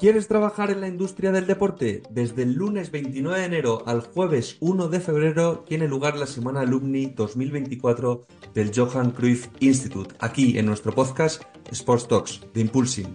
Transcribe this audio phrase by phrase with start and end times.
[0.00, 2.02] ¿Quieres trabajar en la industria del deporte?
[2.08, 6.60] Desde el lunes 29 de enero al jueves 1 de febrero tiene lugar la Semana
[6.60, 8.22] Alumni 2024
[8.54, 13.14] del Johan Cruyff Institute, aquí en nuestro podcast Sports Talks de Impulsing.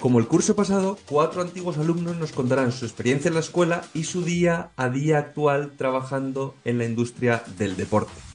[0.00, 4.04] Como el curso pasado, cuatro antiguos alumnos nos contarán su experiencia en la escuela y
[4.04, 8.33] su día a día actual trabajando en la industria del deporte.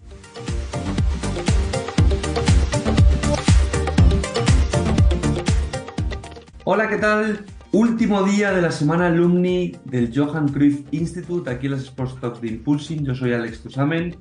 [6.72, 7.48] Hola, ¿qué tal?
[7.72, 12.42] Último día de la semana alumni del Johan Cruyff Institute, aquí en las Sports Talks
[12.42, 13.04] de Impulsing.
[13.04, 14.16] Yo soy Alex Tusamen.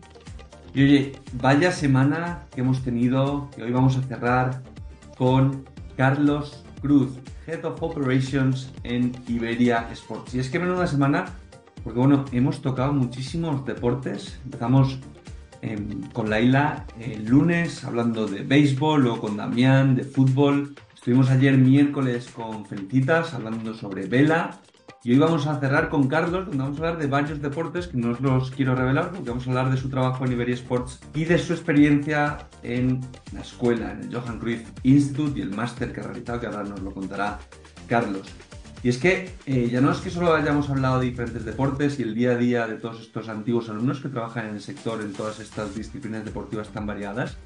[0.72, 1.12] Y oye,
[1.42, 4.62] vaya semana que hemos tenido, que hoy vamos a cerrar
[5.18, 5.66] con
[5.98, 10.34] Carlos Cruz, Head of Operations en Iberia Sports.
[10.34, 11.26] Y es que menos una semana,
[11.84, 14.40] porque bueno, hemos tocado muchísimos deportes.
[14.46, 14.98] Empezamos
[15.60, 20.74] em, con Laila el lunes hablando de béisbol, luego con Damián de fútbol,
[21.08, 24.60] Estuvimos ayer miércoles con Felicitas hablando sobre vela
[25.02, 27.96] y hoy vamos a cerrar con Carlos donde vamos a hablar de varios deportes que
[27.96, 31.00] no os los quiero revelar porque vamos a hablar de su trabajo en Iberia Sports
[31.14, 33.00] y de su experiencia en
[33.32, 36.64] la escuela, en el Johan Cruyff Institute y el máster que ha realizado que ahora
[36.64, 37.38] nos lo contará
[37.86, 38.28] Carlos.
[38.82, 42.02] Y es que eh, ya no es que solo hayamos hablado de diferentes deportes y
[42.02, 45.14] el día a día de todos estos antiguos alumnos que trabajan en el sector en
[45.14, 47.38] todas estas disciplinas deportivas tan variadas,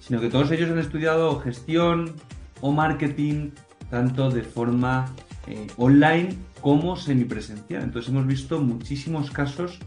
[0.00, 2.14] sino que todos ellos han estudiado gestión,
[2.62, 3.50] o marketing
[3.90, 5.12] tanto de forma
[5.46, 6.30] eh, online
[6.62, 7.82] como semipresencial.
[7.82, 9.78] Entonces hemos visto muchísimos casos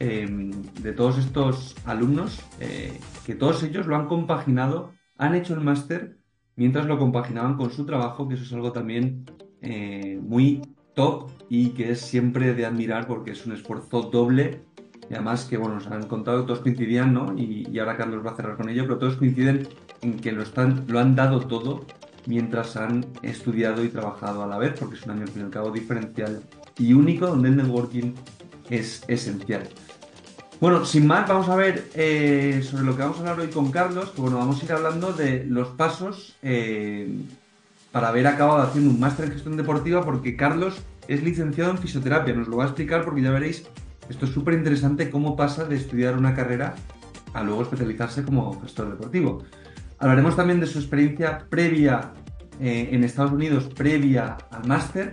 [0.00, 0.50] em,
[0.82, 6.18] de todos estos alumnos eh, que todos ellos lo han compaginado, han hecho el máster
[6.56, 9.24] mientras lo compaginaban con su trabajo, que eso es algo también
[9.62, 10.62] eh, muy
[10.94, 14.62] top y que es siempre de admirar porque es un esfuerzo doble
[15.08, 17.34] y además que bueno, nos han contado todos coincidían, ¿no?
[17.36, 19.66] Y, y, ahora Carlos va a cerrar con ello, pero todos coinciden
[20.02, 21.84] en que lo, están, lo han dado todo
[22.26, 25.44] mientras han estudiado y trabajado a la vez, porque es un año al fin y
[25.46, 26.42] al cabo diferencial
[26.78, 28.12] y único donde el networking
[28.70, 29.62] es esencial.
[30.60, 33.70] Bueno, sin más, vamos a ver eh, sobre lo que vamos a hablar hoy con
[33.70, 37.08] Carlos, que bueno, vamos a ir hablando de los pasos eh,
[37.92, 42.34] para haber acabado haciendo un máster en gestión deportiva, porque Carlos es licenciado en fisioterapia,
[42.34, 43.68] nos lo va a explicar porque ya veréis,
[44.08, 46.74] esto es súper interesante cómo pasa de estudiar una carrera
[47.32, 49.44] a luego especializarse como gestor deportivo.
[50.00, 52.12] Hablaremos también de su experiencia previa
[52.60, 55.12] eh, en Estados Unidos, previa al máster,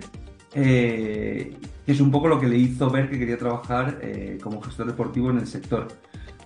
[0.53, 4.61] eh, que es un poco lo que le hizo ver que quería trabajar eh, como
[4.61, 5.87] gestor deportivo en el sector.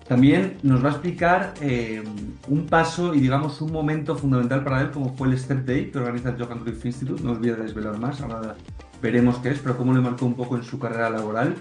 [0.08, 1.54] También nos va a explicar
[2.48, 6.00] un paso y digamos un momento fundamental para él, como fue el Step Day que
[6.00, 7.22] organiza el Johan Cruyff Institute.
[7.24, 8.56] No os voy a desvelar más, ahora
[9.04, 11.58] veremos qué es, pero cómo le marcó un poco en su carrera laboral.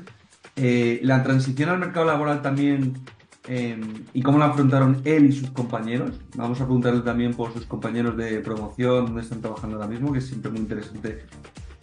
[0.57, 2.95] la transición al mercado laboral también
[3.51, 6.21] Em, y cómo lo afrontaron él y sus compañeros.
[6.37, 10.19] Vamos a preguntarle también por sus compañeros de promoción, dónde están trabajando ahora mismo, que
[10.19, 11.21] es siempre muy interesante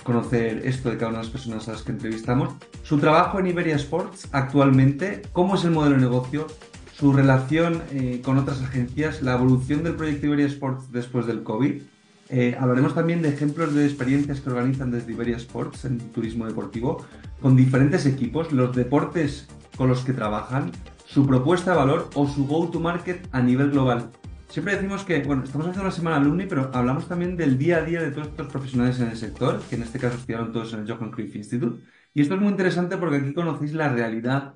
[0.04, 2.54] conocer esto de cada una de las personas a las que entrevistamos.
[2.84, 6.46] Su trabajo en Iberia Sports actualmente, cómo es el modelo de negocio,
[6.94, 11.82] su relación eh, con otras agencias, la evolución del proyecto Iberia Sports después del COVID.
[12.30, 17.04] Eh, hablaremos también de ejemplos de experiencias que organizan desde Iberia Sports en turismo deportivo
[17.42, 20.72] con diferentes equipos, los deportes con los que trabajan,
[21.06, 24.12] su propuesta de valor o su go-to-market a nivel global.
[24.50, 27.82] Siempre decimos que, bueno, estamos haciendo una semana alumni, pero hablamos también del día a
[27.82, 30.82] día de todos estos profesionales en el sector, que en este caso estudiaron todos en
[30.82, 31.84] el Johan Cruyff Institute.
[32.14, 34.54] Y esto es muy interesante porque aquí conocéis la realidad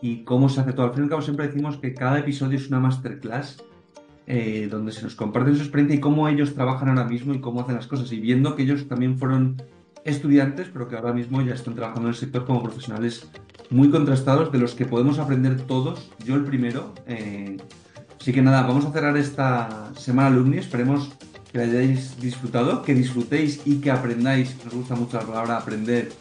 [0.00, 0.86] y cómo se hace todo.
[0.86, 3.62] Al fin y al cabo siempre decimos que cada episodio es una masterclass
[4.26, 7.60] eh, donde se nos comparten su experiencia y cómo ellos trabajan ahora mismo y cómo
[7.60, 8.10] hacen las cosas.
[8.12, 9.60] Y viendo que ellos también fueron
[10.04, 13.30] estudiantes, pero que ahora mismo ya están trabajando en el sector como profesionales
[13.72, 16.94] muy contrastados de los que podemos aprender todos, yo el primero.
[17.06, 17.56] Eh,
[18.20, 21.10] así que nada, vamos a cerrar esta semana alumni, esperemos
[21.50, 26.12] que la hayáis disfrutado, que disfrutéis y que aprendáis, nos gusta mucho la palabra aprender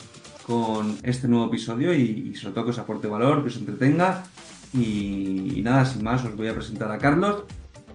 [0.45, 4.23] con este nuevo episodio y, sobre todo que os aporte valor, que os entretenga.
[4.73, 7.43] y nada, sin más, os voy a presentar a Carlos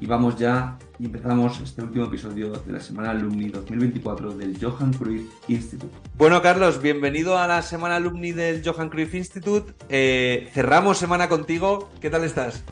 [0.01, 4.93] y vamos ya y empezamos este último episodio de la Semana Alumni 2024 del Johan
[4.93, 5.93] Cruyff Institute.
[6.17, 9.73] Bueno, Carlos, bienvenido a la Semana Alumni del Johan Cruyff Institute.
[9.89, 11.91] Eh, cerramos semana contigo.
[12.01, 12.65] ¿Qué tal estás?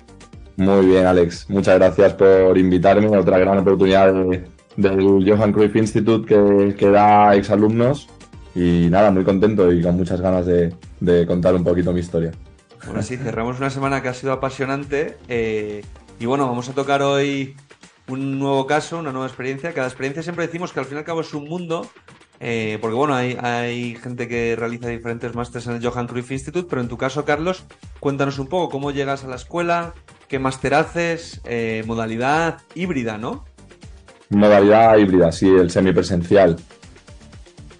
[0.56, 1.50] Muy bien, Alex.
[1.50, 4.12] Muchas gracias por invitarme a otra gran oportunidad
[4.76, 8.08] del Johan Cruyff Institute que, que da exalumnos.
[8.54, 12.30] Y nada, muy contento y con muchas ganas de, contar un poquito mi historia.
[12.86, 15.16] Bueno, sí, cerramos una semana que ha sido apasionante.
[15.28, 15.82] Eh,
[16.19, 17.56] y bueno, vamos a tocar hoy
[18.08, 19.72] un nuevo caso, una nueva experiencia.
[19.72, 21.88] Cada experiencia siempre decimos que al fin y al cabo es un mundo,
[22.40, 26.82] eh, porque bueno, hay, gente que realiza diferentes másteres en el Johan Cruyff Institute, pero
[26.82, 27.64] en tu caso, Carlos,
[28.00, 29.94] cuéntanos un poco cómo llegas a la escuela,
[30.28, 31.40] ¿Qué máster haces?
[31.44, 33.44] Eh, modalidad híbrida, ¿no?
[34.31, 36.56] Modalidad híbrida, sí, el semipresencial.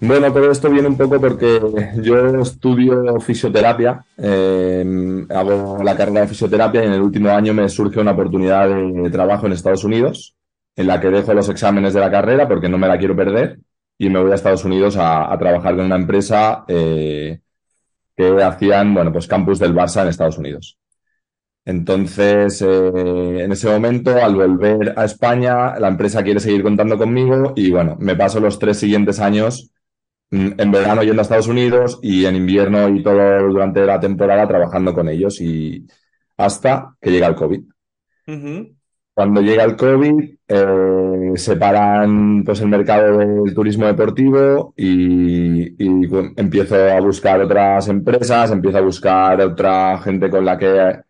[0.01, 1.59] Bueno, todo esto viene un poco porque
[2.01, 7.69] yo estudio fisioterapia, eh, hago la carrera de fisioterapia y en el último año me
[7.69, 10.35] surge una oportunidad de trabajo en Estados Unidos,
[10.75, 13.59] en la que dejo los exámenes de la carrera porque no me la quiero perder
[13.97, 17.39] y me voy a Estados Unidos a, trabajar con una empresa eh,
[18.17, 20.77] que hacían, bueno, pues campus del Barça en Estados Unidos.
[21.63, 27.53] Entonces, eh, en ese momento, al volver a España, la empresa quiere seguir contando conmigo
[27.55, 29.71] y bueno, me paso los tres siguientes años
[30.31, 34.93] en verano yendo a Estados Unidos y en invierno y todo durante la temporada trabajando
[34.93, 35.85] con ellos y
[36.37, 37.63] hasta que llega el COVID.
[39.13, 45.73] Cuando llega el COVID, eh, separan pues, el mercado del turismo deportivo y,
[46.37, 51.01] empiezo a buscar otras empresas, empiezo a buscar otra gente con la que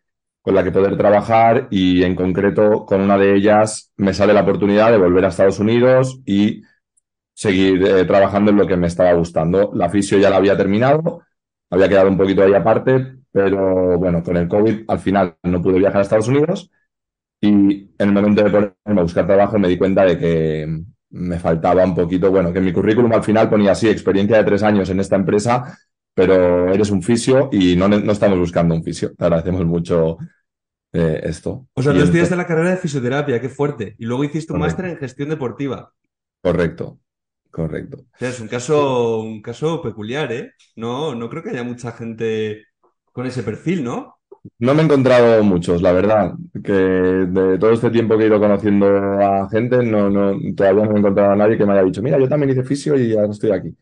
[0.42, 4.42] con la que poder trabajar y en concreto con una de ellas me sale la
[4.42, 6.62] oportunidad de volver a Estados Unidos y
[7.36, 9.72] seguir eh, trabajando en lo que me estaba gustando.
[9.76, 11.22] La fisio ya la había terminado,
[11.70, 15.78] había quedado un poquito ahí aparte, pero bueno, con el COVID al final no pude
[15.78, 16.72] viajar a Estados Unidos
[17.42, 21.38] y en el momento de ponerme a buscar trabajo me di cuenta de que me
[21.38, 24.64] faltaba un poquito, bueno, que en mi currículum al final ponía así, experiencia de tres
[24.64, 25.78] años en esta empresa,
[26.14, 29.14] pero eres un fisio y no, no estamos buscando un fisio.
[29.14, 30.18] Te agradecemos mucho
[30.94, 31.68] eh, esto.
[31.74, 33.96] O sea, tú estudiaste la carrera de fisioterapia, qué fuerte.
[34.00, 35.92] Y luego hiciste un máster en gestión deportiva.
[36.42, 37.00] Correcto,
[37.56, 38.00] correcto.
[38.20, 40.52] es un caso, un caso peculiar, ¿eh?
[40.76, 42.66] No, no creo que haya mucha gente
[43.14, 44.18] con ese perfil, ¿no?
[44.60, 46.34] No me he encontrado muchos, la verdad.
[46.62, 48.88] Que de todo este tiempo que he ido conociendo
[49.22, 52.20] a gente, no, no, todavía no he encontrado a nadie que me haya dicho, mira,
[52.20, 53.74] yo también hice fisio y ya estoy aquí.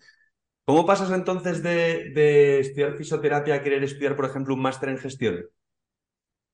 [0.66, 5.46] ¿Cómo pasas entonces de, estudiar fisioterapia a querer estudiar, por ejemplo, un máster en gestión?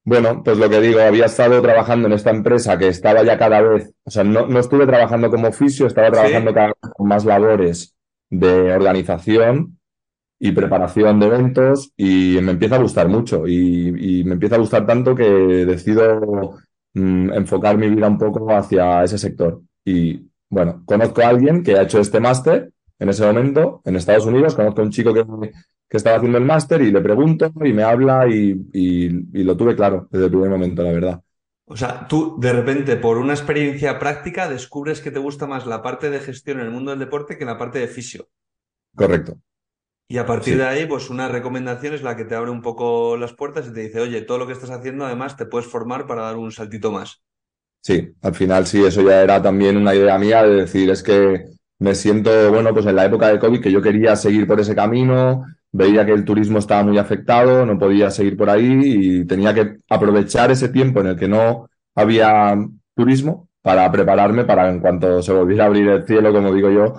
[0.10, 3.62] Bueno, pues lo que digo, había estado trabajando en esta empresa que estaba ya cada
[3.62, 7.26] vez, o sea, no, no estuve trabajando como fisio, estaba trabajando cada vez con más
[7.26, 7.96] labores
[8.28, 9.78] de organización
[10.40, 14.88] y preparación de eventos y me empieza a gustar mucho y, me empieza a gustar
[14.88, 16.58] tanto que decido
[16.96, 19.62] mm, enfocar mi vida un poco hacia ese sector.
[19.86, 24.26] Y bueno, conozco a alguien que ha hecho este máster en ese momento en Estados
[24.26, 24.56] Unidos.
[24.56, 25.24] Conozco a un chico que,
[25.90, 29.76] que estaba haciendo el máster y le pregunto y me habla y, y, lo tuve
[29.76, 31.22] claro desde el primer momento, la verdad.
[31.66, 35.82] O sea, tú de repente por una experiencia práctica descubres que te gusta más la
[35.82, 38.30] parte de gestión en el mundo del deporte que la parte de fisio.
[38.96, 39.40] Correcto.
[40.08, 43.16] Y a partir de ahí, pues una recomendación es la que te abre un poco
[43.16, 46.08] las puertas y te dice, oye, todo lo que estás haciendo además te puedes formar
[46.08, 47.22] para dar un saltito más.
[47.82, 51.46] Sí, al final sí, eso ya era también una idea mía de decir, es que
[51.80, 54.76] me siento, bueno, pues en la época de COVID que yo quería seguir por ese
[54.76, 59.54] camino, veía que el turismo estaba muy afectado, no podía seguir por ahí y tenía
[59.54, 62.56] que aprovechar ese tiempo en el que no había
[62.96, 66.96] turismo para prepararme para en cuanto se volviera a abrir el cielo, como digo yo,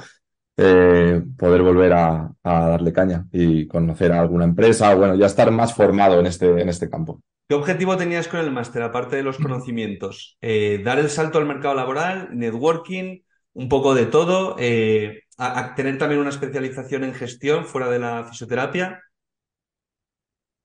[0.56, 5.74] eh, poder volver a, darle caña y conocer a alguna empresa, bueno, ya estar más
[5.74, 7.20] formado en este, en este campo.
[7.48, 10.38] ¿Qué objetivo tenías con el máster, aparte de los conocimientos?
[10.40, 12.28] Eh, ¿Dar el salto al mercado laboral?
[12.32, 13.20] ¿Networking?
[13.54, 18.24] Un poco de todo, eh, a, tener también una especialización en gestión fuera de la
[18.24, 19.02] fisioterapia.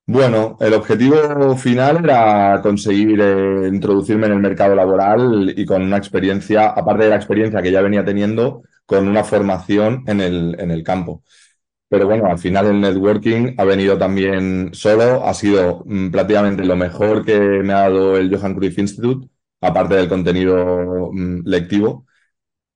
[0.08, 5.98] Bueno, el objetivo final era conseguir eh, introducirme en el mercado laboral y con una
[5.98, 10.70] experiencia, aparte de la experiencia que ya venía teniendo, con una formación en el, en
[10.70, 11.24] el campo.
[11.88, 16.76] Pero bueno, al final el networking ha venido también solo, ha sido mm, prácticamente lo
[16.76, 19.28] mejor que me ha dado el Johan Cruyff Institute,
[19.62, 22.06] aparte del contenido mm, lectivo.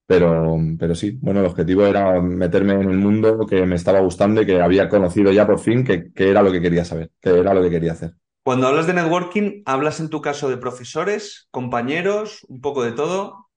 [0.09, 4.41] Pero, pero sí, bueno, el objetivo era meterme en el mundo que me estaba gustando
[4.41, 7.53] y que había conocido ya por fin que, era lo que quería saber, que era
[7.53, 8.15] lo que quería hacer.
[8.43, 13.49] Cuando hablas de networking, ¿hablas en tu caso de profesores, compañeros, un poco de todo?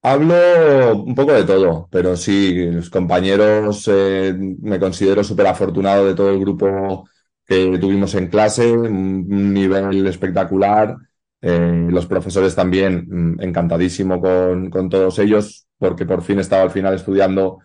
[0.00, 6.14] Hablo un poco de todo, pero sí, los compañeros eh, me considero súper afortunado de
[6.14, 7.08] todo el grupo
[7.44, 10.96] que tuvimos en clase, un nivel espectacular.
[11.42, 16.70] Eh, los profesores también, mm, encantadísimo con, con, todos ellos, porque por fin estaba al
[16.70, 17.58] final estudiando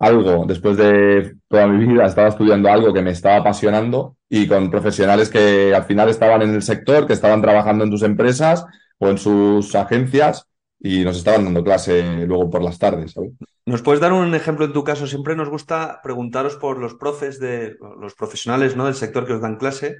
[0.00, 4.70] algo, después de toda mi vida estaba estudiando algo que me estaba apasionando y con
[4.70, 8.64] profesionales que al final estaban en el sector, que estaban trabajando en tus empresas
[8.98, 10.46] o en sus agencias
[10.78, 13.14] y nos estaban dando clase luego por las tardes.
[13.66, 15.06] ¿Nos puedes dar un ejemplo en tu caso?
[15.06, 18.86] Siempre nos gusta preguntaros por los profes de los profesionales ¿no?
[18.86, 19.96] del sector que os dan clase,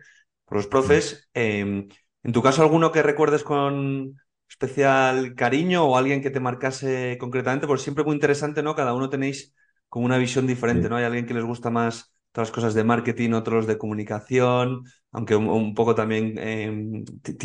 [0.46, 1.28] por los profes.
[1.34, 1.86] Eh,
[2.22, 7.66] en tu caso, ¿alguno que recuerdes con especial cariño o alguien que te marcase concretamente?
[7.66, 8.74] Porque siempre muy interesante, ¿no?
[8.74, 9.54] Cada uno tenéis
[9.88, 10.96] como una visión diferente, ¿no?
[10.96, 15.34] Hay alguien que les gusta más todas las cosas de marketing, otros de comunicación, aunque
[15.34, 17.04] un, poco también eh,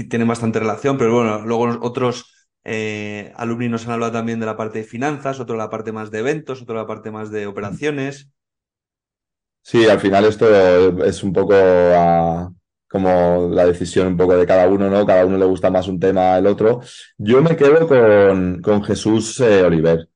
[0.09, 2.31] tiene bastante relación, pero bueno, luego otros
[2.63, 6.11] eh, alumni nos han hablado también de la parte de finanzas, otro la parte más
[6.11, 8.29] de eventos, otro la parte más de operaciones.
[9.61, 11.55] Sí, al final esto es un poco
[12.95, 15.05] como la decisión un poco de cada uno, ¿no?
[15.05, 16.79] Cada uno le gusta más un tema el otro.
[17.17, 20.07] Yo me quedo con, con Jesús eh, Oliver.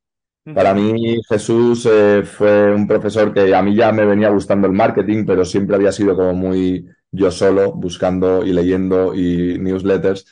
[0.55, 4.73] Para mí Jesús eh, fue un profesor que a mí ya me venía gustando el
[4.73, 10.25] marketing, pero siempre había sido como muy yo solo, buscando y leyendo y newsletters.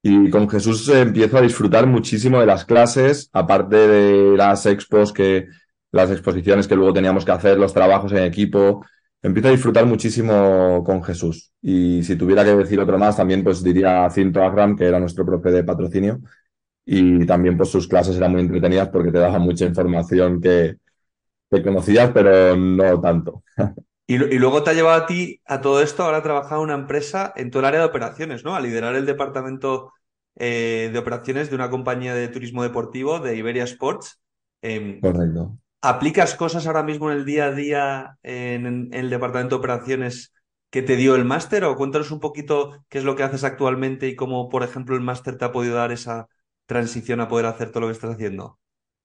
[0.00, 5.48] Y con Jesús empiezo a disfrutar muchísimo de las clases, aparte de las expos que,
[5.90, 8.84] las exposiciones que luego teníamos que hacer, los trabajos en equipo.
[9.20, 11.52] Empiezo a disfrutar muchísimo con Jesús.
[11.60, 15.26] Y si tuviera que decir otro más, también pues diría Cinto Agram, que era nuestro
[15.26, 16.20] profe de patrocinio.
[16.84, 20.76] Y también pues sus clases eran muy entretenidas porque te daban mucha información que,
[21.50, 23.42] que conocías, pero no tanto.
[24.10, 26.74] Y, luego te ha llevado a ti a todo esto, ahora a trabajar en una
[26.74, 28.54] empresa en todo el área de operaciones, ¿no?
[28.54, 29.92] A liderar el departamento
[30.34, 34.18] eh, de operaciones de una compañía de turismo deportivo de Iberia Sports.
[34.62, 35.58] Em, Correcto.
[35.80, 40.32] ¿Aplicas cosas ahora mismo en el día a día en, el departamento de operaciones
[40.70, 41.64] que te dio el máster?
[41.64, 45.02] O cuéntanos un poquito qué es lo que haces actualmente y cómo, por ejemplo, el
[45.02, 46.28] máster te ha podido dar esa
[46.66, 48.58] transición a poder hacer todo lo que estás haciendo.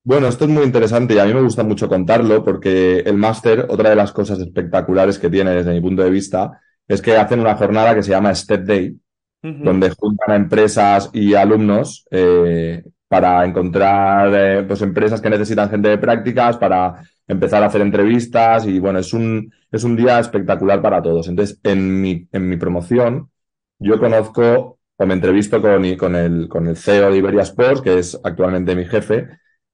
[0.04, 3.68] Bueno, esto es muy interesante y a mí me gusta mucho contarlo porque el máster,
[3.70, 7.40] otra de las cosas espectaculares que tiene desde mi punto de vista, es que hacen
[7.40, 9.00] una jornada que se llama Step Day,
[9.42, 12.82] donde juntan a empresas y alumnos eh,
[13.14, 18.66] para encontrar eh, pues empresas que necesitan gente de prácticas, para empezar a hacer entrevistas
[18.66, 21.28] y bueno, es un, es un día espectacular para todos.
[21.28, 23.30] Entonces, en mi, en mi promoción,
[23.78, 28.20] yo conozco o me entrevisto con, el, con el CEO de Iberia Sports, que es
[28.24, 29.28] actualmente mi jefe,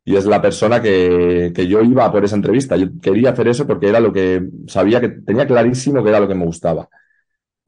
[0.03, 2.75] y es la persona que, que, yo iba por esa entrevista.
[2.75, 6.27] Yo quería hacer eso porque era lo que sabía que tenía clarísimo que era lo
[6.27, 6.89] que me gustaba.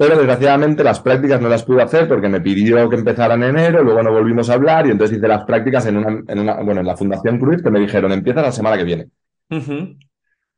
[0.01, 3.83] Pero desgraciadamente las prácticas no las pude hacer porque me pidió que empezara en enero,
[3.83, 6.81] luego no volvimos a hablar y entonces hice las prácticas en una, en una bueno,
[6.81, 9.09] en la Fundación Cruz que me dijeron empieza la semana que viene.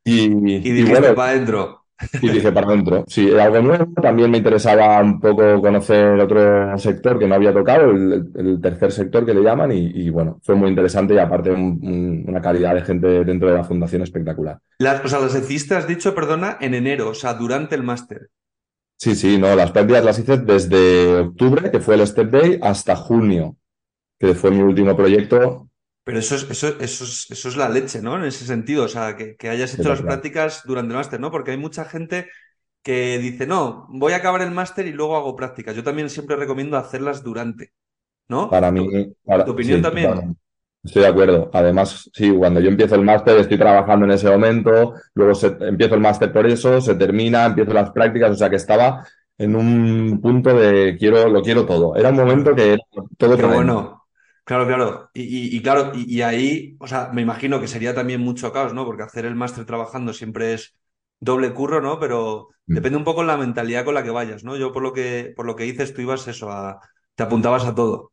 [0.02, 0.22] Y,
[0.66, 1.84] y, bueno, para adentro.
[2.22, 3.04] Y dije para adentro.
[3.06, 3.92] Sí, algo nuevo.
[4.00, 9.26] También me interesaba un poco conocer otro sector que no había tocado, el, tercer sector
[9.26, 13.50] que le llaman, y, bueno, fue muy interesante y aparte una calidad de gente dentro
[13.50, 14.58] de la fundación espectacular.
[14.78, 18.30] Las, o sea, las hiciste, has dicho, perdona, en enero, o sea, durante el máster.
[18.96, 22.96] Sí, sí, no, las prácticas las hice desde octubre, que fue el Step Day, hasta
[22.96, 23.56] junio,
[24.18, 25.68] que fue mi último proyecto
[26.04, 28.16] pero eso es, eso, eso, es, eso es la leche, ¿no?
[28.16, 31.30] En ese sentido, o sea, que, hayas hecho las prácticas durante el máster, ¿no?
[31.30, 32.28] Porque hay mucha gente
[32.82, 35.74] que dice, no, voy a acabar el máster y luego hago prácticas.
[35.74, 37.72] Yo también siempre recomiendo hacerlas durante,
[38.28, 38.50] ¿no?
[38.50, 38.86] Para mí,
[39.46, 40.36] ¿Tu opinión también?
[40.84, 41.50] Estoy de acuerdo.
[41.52, 46.00] Además, sí, cuando yo empiezo el máster estoy trabajando en ese momento, luego empiezo el
[46.00, 49.06] máster por eso, se termina, empiezo las prácticas, o sea que estaba
[49.38, 51.96] en un punto de quiero, lo quiero todo.
[51.96, 52.78] Era un momento que
[53.16, 54.02] todo Qué bueno.
[54.44, 55.10] Claro, claro.
[55.14, 58.84] Y, claro, y, ahí, o sea, me imagino que sería también mucho caos, ¿no?
[58.84, 60.76] Porque hacer el máster trabajando siempre es
[61.18, 61.98] doble curro, ¿no?
[61.98, 62.74] Pero mm.
[62.74, 64.54] depende un poco de la mentalidad con la que vayas, ¿no?
[64.56, 66.78] Yo por lo que, por lo que dices, tú ibas eso, a,
[67.14, 68.12] te apuntabas a todo.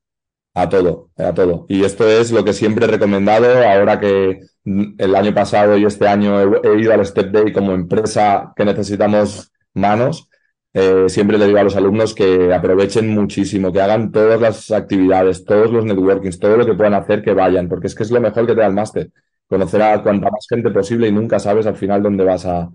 [0.53, 1.65] A todo, a todo.
[1.69, 6.07] Y esto es lo que siempre he recomendado ahora que el año pasado y este
[6.07, 10.29] año he ido al Step Day como empresa que necesitamos manos
[10.73, 15.43] eh, siempre le digo a los alumnos que aprovechen muchísimo, que hagan todas las actividades,
[15.43, 18.21] todos los networkings, todo lo que puedan hacer, que vayan, porque es que es lo
[18.21, 19.11] mejor que te da el máster.
[19.47, 22.69] Conocer a cuanta más gente posible y nunca sabes al final dónde vas a,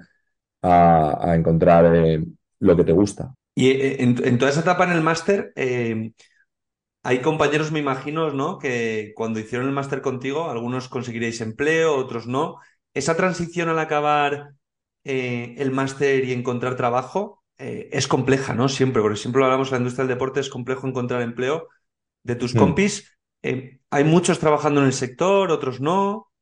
[0.63, 2.23] a, encontrar eh,
[2.61, 3.33] lo que te gusta.
[3.55, 5.55] Y eh, en, toda esa etapa en el máster,
[7.07, 8.59] hay compañeros, me imagino, ¿no?
[8.59, 12.57] Que cuando hicieron el máster contigo, algunos conseguiréis empleo, otros no.
[12.95, 14.55] Esa transición al acabar
[15.05, 18.69] el máster y encontrar trabajo, eh, es compleja, ¿no?
[18.69, 21.69] Siempre, porque siempre lo hablamos en la industria del deporte, es complejo encontrar empleo.
[22.25, 22.59] De tus mm.
[22.59, 26.33] compis, eh, ¿hay muchos trabajando en el sector, otros no?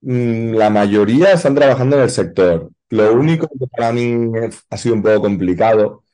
[0.00, 2.70] Mm, la mayoría están trabajando en el sector.
[2.90, 4.30] Lo único que para mí
[4.70, 6.04] ha sido un poco complicado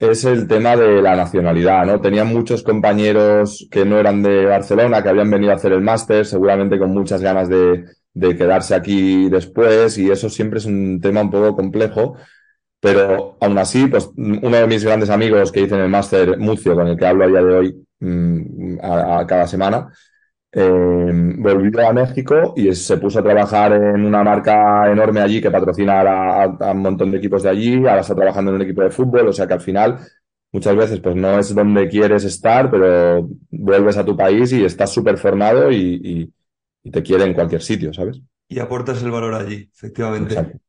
[0.00, 2.00] es el tema de la nacionalidad, ¿no?
[2.00, 6.26] Tenía muchos compañeros que no eran de Barcelona, que habían venido a hacer el máster,
[6.26, 11.20] seguramente con muchas ganas de, de quedarse aquí después, y eso siempre es un tema
[11.22, 12.16] un poco complejo
[12.80, 16.88] pero aún así, pues uno de mis grandes amigos que hice el máster, Mucio, con
[16.88, 19.92] el que hablo a día de hoy mm, a, cada semana,
[20.52, 25.50] eh, volvió a México y se puso a trabajar en una marca enorme allí que
[25.50, 28.90] patrocina a, un montón de equipos de allí, ahora está trabajando en un equipo de
[28.90, 29.98] fútbol, o sea que al final
[30.52, 34.92] muchas veces pues no es donde quieres estar, pero vuelves a tu país y estás
[34.92, 36.32] súper formado y,
[36.90, 38.20] te quiere en cualquier sitio, ¿sabes?
[38.48, 40.60] Y aportas el valor allí, efectivamente.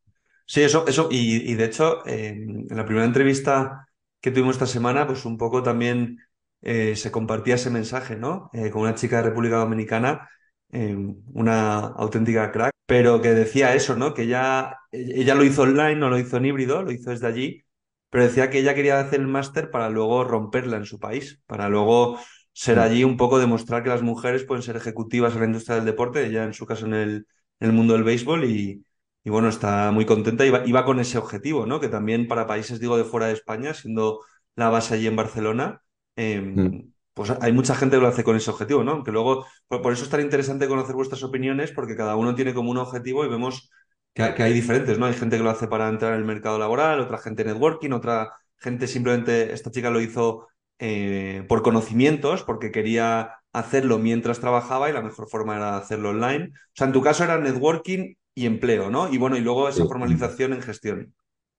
[0.45, 3.87] Sí, eso, eso, y, de hecho, en la primera entrevista
[4.19, 6.19] que tuvimos esta semana, pues un poco también
[6.61, 8.49] eh, se compartía ese mensaje, ¿no?
[8.53, 10.29] Eh, con una chica de República Dominicana,
[10.71, 10.95] eh,
[11.33, 14.13] una auténtica crack, pero que decía eso, ¿no?
[14.13, 17.65] Que ella, ella lo hizo online, no lo hizo en híbrido, lo hizo desde allí,
[18.09, 21.69] pero decía que ella quería hacer el máster para luego romperla en su país, para
[21.69, 22.19] luego
[22.53, 22.81] ser mm.
[22.81, 26.25] allí un poco demostrar que las mujeres pueden ser ejecutivas en la industria del deporte,
[26.25, 27.27] ella en su caso en el,
[27.59, 28.83] en el mundo del béisbol y,
[29.23, 31.79] y bueno, está muy contenta y va, con ese objetivo, ¿no?
[31.79, 34.21] Que también para países, digo, de fuera de España, siendo
[34.55, 35.81] la base allí en Barcelona,
[36.15, 36.93] em, mm.
[37.13, 39.03] pues hay mucha gente que lo hace con ese objetivo, ¿no?
[39.03, 42.71] Que luego, por, eso es tan interesante conocer vuestras opiniones, porque cada uno tiene como
[42.71, 43.69] un objetivo y vemos
[44.13, 45.05] que, hay diferentes, ¿no?
[45.05, 48.33] Hay gente que lo hace para entrar en el mercado laboral, otra gente networking, otra
[48.57, 50.47] gente simplemente, esta chica lo hizo
[50.79, 56.51] eh, por conocimientos, porque quería hacerlo mientras trabajaba y la mejor forma era hacerlo online.
[56.53, 59.11] O sea, en tu caso era networking y empleo, ¿no?
[59.11, 61.13] Y bueno, y luego esa formalización en gestión.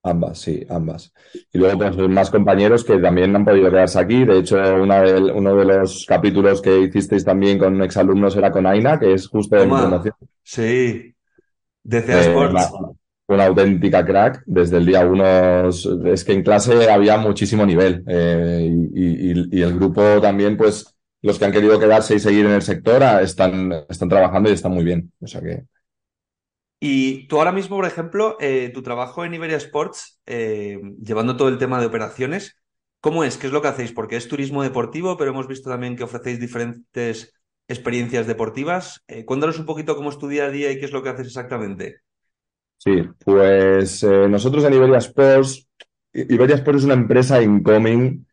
[0.05, 1.13] Ambas, sí, ambas.
[1.53, 4.25] Y luego pues más compañeros que también han podido quedarse aquí.
[4.25, 8.67] De hecho, una de, uno de los capítulos que hicisteis también con exalumnos era con
[8.67, 9.75] Aina, que es justo de mi
[10.43, 11.15] Sí,
[11.85, 12.73] de CEA eh, Sports.
[13.29, 14.43] Una, auténtica crack.
[14.45, 18.03] Desde el día uno, es que en clase había muchísimo nivel.
[18.09, 22.53] Eh, y, y, el grupo también, pues, los que han querido quedarse y seguir en
[22.53, 25.13] el sector ah, están, están trabajando y están muy bien.
[25.21, 25.63] O sea que
[26.85, 31.47] y tú ahora mismo, por ejemplo, eh, tu trabajo en Iberia Sports, eh, llevando todo
[31.49, 32.61] el tema de operaciones,
[33.01, 33.37] ¿cómo es?
[33.37, 33.93] ¿Qué es lo que hacéis?
[33.93, 37.35] Porque es turismo deportivo, pero hemos visto también que ofrecéis diferentes
[37.69, 39.05] experiencias deportivas.
[39.07, 41.11] Eh, cuéntanos un poquito cómo es tu día a día y qué es lo que
[41.11, 42.01] haces exactamente.
[42.79, 45.69] Sí, pues nosotros en Iberia Sports,
[46.13, 48.27] Iberia Sports es una empresa incoming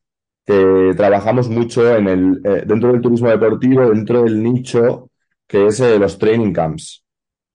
[0.44, 5.12] que trabajamos mucho en el, dentro del turismo deportivo, dentro del nicho
[5.46, 7.04] que es los training camps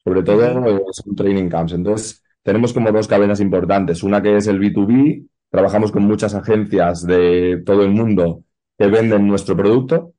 [0.05, 1.73] sobre todo son training camps.
[1.73, 4.03] Entonces, tenemos como dos cadenas importantes.
[4.03, 8.45] Una que es el B2B, trabajamos con muchas agencias de todo el mundo
[8.79, 10.13] que venden nuestro producto.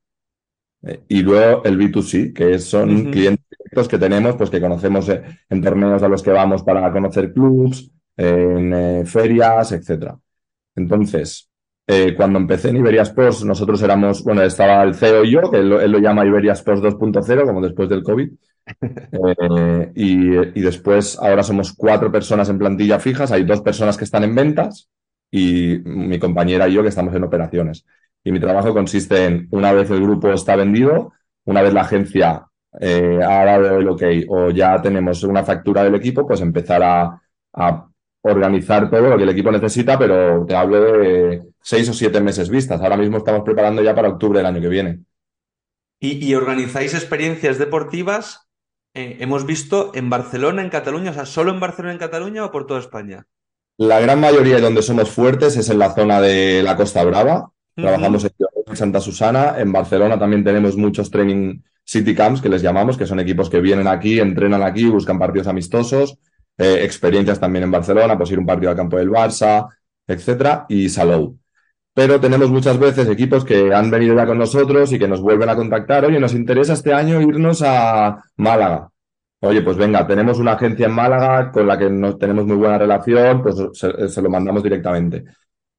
[0.82, 5.22] Eh, y luego el B2C, que son clientes directos que tenemos, pues que conocemos eh,
[5.48, 10.18] en torneos a los que vamos para conocer clubs, en eh, ferias, etcétera.
[10.74, 11.48] Entonces,
[12.16, 15.72] cuando empecé en Iberia Sports, nosotros éramos, bueno, estaba el CEO y yo, que él,
[15.72, 18.28] él lo llama Iberia Sports 2.0, como después del COVID.
[19.12, 24.24] Eh, y, después, ahora somos cuatro personas en plantilla fijas, hay dos personas que están
[24.24, 24.90] en ventas
[25.30, 27.84] y mi compañera y yo que estamos en operaciones.
[28.24, 31.12] Y mi trabajo consiste en, una vez el grupo está vendido,
[31.44, 32.46] una vez la agencia
[32.80, 37.22] eh, ha dado el ok o ya tenemos una factura del equipo, pues empezar a,
[38.22, 42.50] organizar todo lo que el equipo necesita, pero te hablo de seis o siete meses
[42.50, 42.80] vistas.
[42.80, 45.04] Ahora mismo estamos preparando ya para octubre del año que viene.
[46.00, 48.45] y organizáis experiencias deportivas
[48.96, 52.50] eh, hemos visto en Barcelona, en Cataluña, o sea, solo en Barcelona, en Cataluña o
[52.50, 53.26] por toda España?
[53.76, 57.50] La gran mayoría de donde somos fuertes es en la zona de la Costa Brava.
[57.74, 59.56] Trabajamos en Santa Susana.
[59.58, 63.60] En Barcelona también tenemos muchos training city camps que les llamamos, que son equipos que
[63.60, 66.18] vienen aquí, entrenan aquí, buscan partidos amistosos.
[66.56, 69.68] Eh, experiencias también en Barcelona, pues ir un partido al campo del Barça,
[70.06, 71.38] etcétera, y Salou
[71.96, 75.48] pero tenemos muchas veces equipos que han venido ya con nosotros y que nos vuelven
[75.48, 78.90] a contactar, oye, nos interesa este año irnos a Málaga.
[79.40, 82.76] Oye, pues venga, tenemos una agencia en Málaga con la que no tenemos muy buena
[82.76, 85.24] relación, pues se, lo mandamos directamente.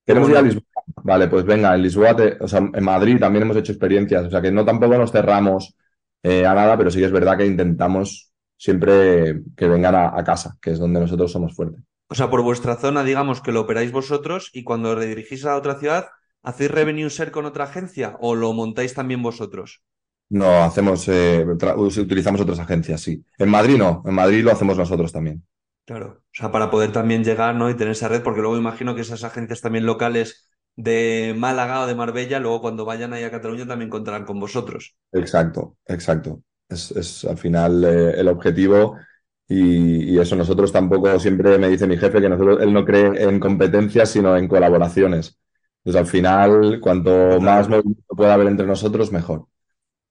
[0.04, 0.64] Queremos ir a Lisboa.
[1.04, 4.42] Vale, pues venga, en Lisboa, o sea, en Madrid también hemos hecho experiencias, o sea
[4.42, 5.76] que no tampoco nos cerramos
[6.24, 10.58] eh, a nada, pero sí que es verdad que intentamos siempre que vengan a casa,
[10.60, 11.84] que es donde nosotros somos fuertes.
[12.10, 15.76] O sea, por vuestra zona, digamos que lo operáis vosotros y cuando redirigís a otra
[15.76, 16.08] ciudad,
[16.42, 19.82] ¿hacéis revenue share con otra agencia o lo montáis también vosotros?
[20.30, 23.24] No, hacemos, eh, utilizamos otras agencias, sí.
[23.38, 25.44] En Madrid no, en Madrid lo hacemos nosotros también.
[25.86, 27.70] Claro, o sea, para poder también llegar ¿no?
[27.70, 31.88] y tener esa red, porque luego imagino que esas agencias también locales de Málaga o
[31.88, 34.98] de Marbella, luego cuando vayan ahí a Cataluña también contarán con vosotros.
[35.14, 36.44] Exacto, exacto.
[36.68, 38.98] Es, al final eh, el objetivo
[39.48, 43.40] y, eso nosotros tampoco, siempre me dice mi jefe que nosotros, él no cree en
[43.40, 45.40] competencias, sino en colaboraciones.
[45.84, 49.46] Entonces, al final, cuanto más movimiento pueda haber entre nosotros, mejor.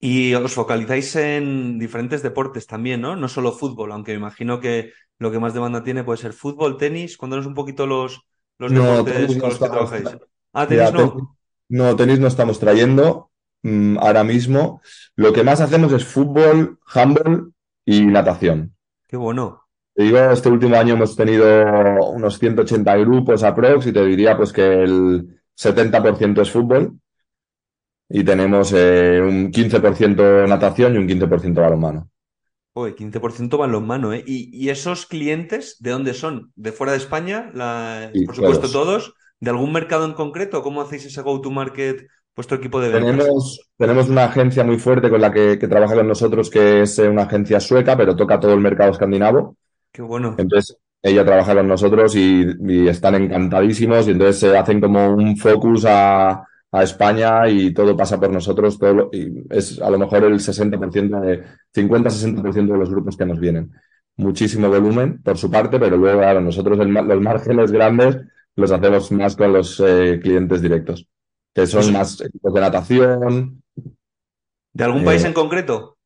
[0.01, 3.17] Y os focalizáis en diferentes deportes también, ¿no?
[3.17, 6.79] No solo fútbol, aunque me imagino que lo que más demanda tiene puede ser fútbol,
[6.79, 7.17] tenis.
[7.17, 8.23] Cuéntanos un poquito los,
[8.59, 10.17] los deportes con los que trabajáis.
[10.53, 11.37] Ah, tenis no.
[11.69, 13.31] no, tenis no estamos trayendo
[13.63, 14.81] mm, ahora mismo.
[15.15, 17.53] Lo que más hacemos es fútbol, handball
[17.85, 18.76] y natación.
[19.07, 19.63] Qué bueno.
[19.95, 21.47] Te digo, este último año hemos tenido
[22.11, 26.99] unos 180 grupos aprox y te diría pues que el 70% es fútbol
[28.09, 32.11] y tenemos eh, un 15% natación y un 15% balonmano.
[32.75, 34.23] Uy, 15% balonmano, ¿eh?
[34.27, 36.53] ¿Y, ¿Y, esos clientes de dónde son?
[36.57, 37.51] ¿De fuera de España?
[38.27, 39.15] por supuesto todos.
[39.41, 40.63] de algún mercado en concreto?
[40.63, 43.17] ¿Cómo hacéis ese go-to-market vuestro equipo de ventas?
[43.17, 47.09] Tenemos, tenemos una agencia muy fuerte con la que, trabaja con nosotros, que es eh,
[47.09, 49.57] una agencia sueca, pero toca todo el mercado escandinavo.
[49.91, 50.37] Qué bueno.
[50.39, 55.85] Entonces, ella trabaja con nosotros y, están encantadísimos y entonces se hacen como un focus
[55.87, 58.79] a, España y todo pasa por nosotros.
[58.79, 61.43] Todo y es a lo mejor el 60%, de,
[61.75, 63.73] 50-60% de los grupos que nos vienen.
[64.17, 68.19] Muchísimo volumen por su parte, pero luego, claro, nosotros los márgenes grandes
[68.57, 71.07] los hacemos más con los eh, clientes directos,
[71.57, 73.63] que son más equipos de natación.
[74.73, 75.97] ¿De algún país eh, en concreto?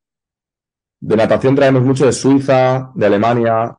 [0.99, 3.77] De natación traemos mucho de Suiza, de Alemania,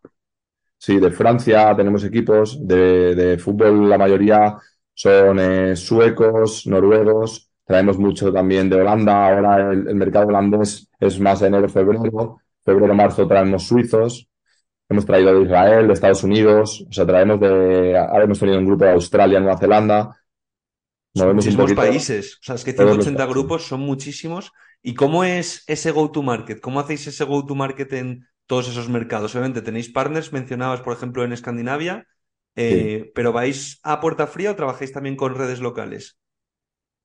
[0.84, 4.58] Sí, de Francia tenemos equipos, de, fútbol la mayoría
[4.92, 11.40] son eh, suecos, noruegos, traemos mucho también de Holanda, ahora el, mercado holandés es más
[11.42, 14.28] enero, febrero, febrero, marzo traemos suizos,
[14.88, 18.66] hemos traído de Israel, de Estados Unidos, o sea, traemos de, ahora hemos tenido un
[18.66, 20.16] grupo de Australia, Nueva Zelanda.
[21.14, 24.52] Son muchísimos países, o sea, es que 180 grupos son muchísimos.
[24.82, 26.60] ¿Y cómo es ese go-to-market?
[26.60, 29.34] ¿Cómo hacéis ese go-to-market en todos esos mercados.
[29.34, 32.06] Obviamente tenéis partners, mencionabas por ejemplo en Escandinavia,
[32.54, 36.18] eh, pero ¿vais a puerta fría o trabajáis también con redes locales?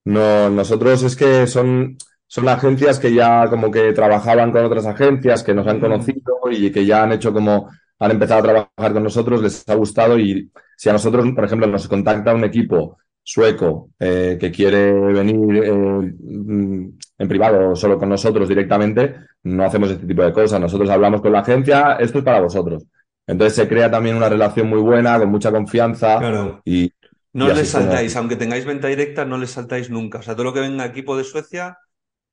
[0.04, 5.44] No, nosotros es que son, son agencias que ya como que trabajaban con otras agencias,
[5.44, 9.04] que nos han conocido y que ya han hecho como, han empezado a trabajar con
[9.04, 13.90] nosotros, les ha gustado y si a nosotros, por ejemplo, nos contacta un equipo sueco
[14.00, 20.08] eh, que quiere venir eh, mm, en privado solo con nosotros directamente, no hacemos este
[20.08, 20.62] tipo de cosas.
[20.62, 22.86] Nosotros hablamos con la agencia, esto es para vosotros.
[23.28, 26.20] Entonces se crea también una relación muy buena, con mucha confianza.
[26.20, 26.62] Claro.
[26.64, 26.90] Y,
[27.34, 30.20] no les saltáis, aunque tengáis venta directa, no les saltáis nunca.
[30.20, 31.78] O sea, todo lo que venga equipo de Suecia,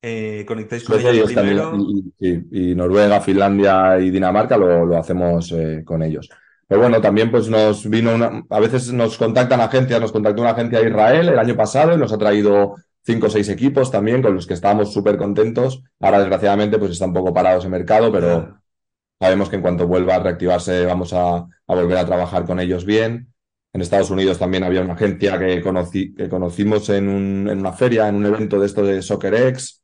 [0.01, 1.77] eh, conectáis con ellos primero.
[2.19, 5.53] Y, Noruega, Finlandia y Dinamarca lo, lo hacemos
[5.83, 6.29] con ellos.
[6.67, 10.51] Pero bueno, también pues nos vino una, a veces nos contactan agencias, nos contactó una
[10.51, 14.21] agencia de Israel el año pasado y nos ha traído cinco o seis equipos también
[14.21, 15.83] con los que estábamos súper contentos.
[15.99, 18.57] Ahora desgraciadamente pues está un poco parado ese mercado, pero
[19.19, 23.31] sabemos que en cuanto vuelva a reactivarse vamos a, volver a trabajar con ellos bien.
[23.71, 27.73] En Estados Unidos también había una agencia que, conocí, que conocimos en, un, en, una
[27.73, 29.83] feria, en un evento de esto de SoccerX,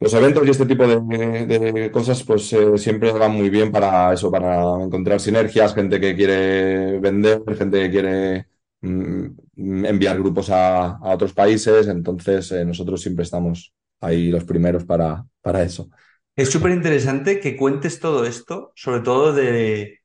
[0.00, 4.30] los eventos y este tipo de, cosas pues eh, siempre van muy bien para eso,
[4.30, 8.46] para encontrar sinergias, gente que quiere vender, gente que quiere
[8.80, 15.24] mm, enviar grupos a, otros países, entonces eh, nosotros siempre estamos ahí los primeros para,
[15.40, 15.88] para eso.
[16.36, 20.00] Es súper interesante que cuentes todo esto, sobre todo de,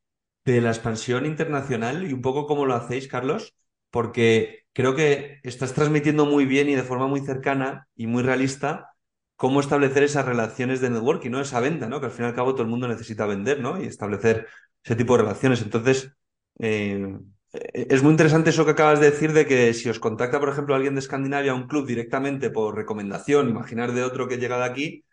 [0.45, 3.56] de la expansión internacional y un poco cómo lo hacéis, Carlos,
[3.89, 8.89] porque creo que estás transmitiendo muy bien y de forma muy cercana y muy realista
[9.39, 11.39] cómo establecer esas relaciones de networking, ¿no?
[11.39, 12.02] Esa venta, ¿no?
[12.02, 13.82] Que al fin y al cabo todo el mundo necesita vender, ¿no?
[13.82, 14.47] Y establecer
[14.84, 15.62] ese tipo de relaciones.
[15.62, 16.12] Entonces,
[16.60, 17.17] eh,
[17.54, 20.75] es muy interesante eso que acabas de decir de que si os contacta, por ejemplo,
[20.75, 25.06] alguien de Escandinavia, un club directamente por recomendación, imaginar de otro que llega de aquí,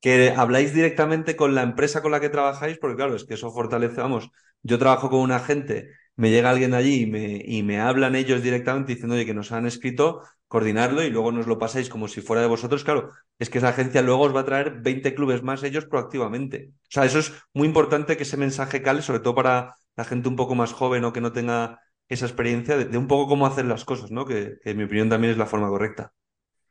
[0.00, 3.50] que habláis directamente con la empresa con la que trabajáis, porque claro, es que eso
[3.50, 4.30] fortalece, vamos,
[4.62, 8.42] yo trabajo con un agente, me llega alguien allí y me, y me hablan ellos
[8.42, 12.22] directamente diciendo, oye, que nos han escrito, coordinarlo y luego nos lo pasáis como si
[12.22, 15.44] fuera de vosotros, claro, es que esa agencia luego os va a traer 20 clubes
[15.44, 16.72] más ellos proactivamente.
[16.72, 20.28] O sea, eso es muy importante que ese mensaje cale, sobre todo para la gente
[20.28, 23.64] un poco más joven o que no tenga esa experiencia de, un poco cómo hacer
[23.66, 24.24] las cosas, ¿no?
[24.24, 26.12] Que, en mi opinión también es la forma correcta.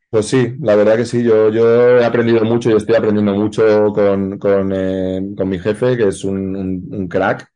[0.09, 4.37] Pues sí, la verdad que sí, yo, he aprendido mucho y estoy aprendiendo mucho con,
[4.39, 7.49] con, eh, mi jefe, que es un crack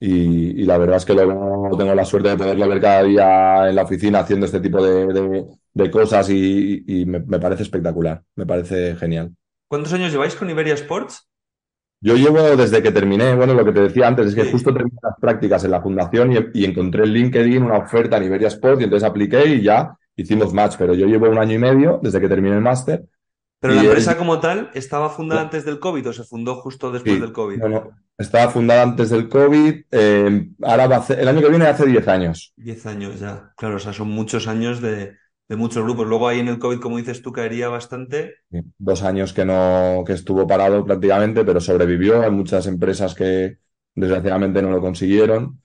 [0.00, 3.74] y, la verdad es que lo, tengo la suerte de poderlo ver cada día en
[3.74, 5.44] la oficina haciendo este tipo de,
[5.90, 9.34] cosas y, me, parece espectacular, me parece genial.
[9.68, 11.28] ¿Cuántos años lleváis con Iberia Sports?
[12.00, 14.96] Yo llevo desde que terminé, bueno, lo que te decía antes es que justo terminé
[15.02, 18.84] las prácticas en la fundación y, encontré en LinkedIn una oferta en Iberia Sports y
[18.84, 22.28] entonces apliqué y ya hicimos match, pero yo llevo un año y medio desde que
[22.28, 23.04] terminé el máster
[23.60, 27.20] pero la empresa como tal estaba fundada antes del COVID o se fundó justo después
[27.20, 27.58] del COVID.
[27.58, 29.82] No, estaba fundada antes del COVID.
[29.90, 32.52] Eh, ahora va a el año que viene hace 10 años.
[32.56, 33.52] 10 años ya.
[33.56, 35.16] Claro, o sea, son muchos años de,
[35.56, 36.06] muchos grupos.
[36.06, 38.34] Luego ahí en el COVID, como dices tú, caería bastante.
[38.78, 42.22] dos años que no, que estuvo parado prácticamente, pero sobrevivió.
[42.22, 43.58] Hay muchas empresas que
[43.94, 45.60] desgraciadamente no lo consiguieron.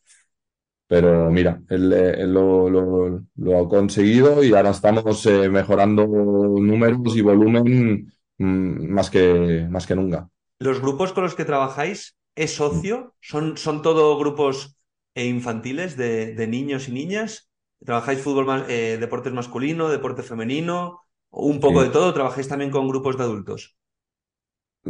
[0.88, 8.90] Pero mira, él, lo, ha conseguido y ahora estamos eh, mejorando números y volumen mm,
[8.90, 10.30] más, que, más que nunca.
[10.60, 13.16] ¿Los grupos con los que trabajáis es socio?
[13.22, 14.78] ¿Son, son todo grupos
[15.16, 17.50] eh, infantiles de, niños y niñas?
[17.86, 21.02] ¿Trabajáis fútbol, más, eh, deportes masculino, deporte femenino?
[21.30, 22.14] ¿Un poco de todo?
[22.14, 23.76] ¿Trabajáis también con grupos de adultos?